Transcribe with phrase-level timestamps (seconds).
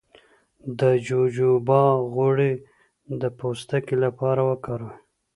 [0.79, 2.53] د جوجوبا غوړي
[3.21, 4.97] د پوستکي لپاره وکاروئ